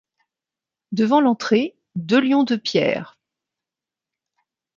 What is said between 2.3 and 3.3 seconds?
de pierre.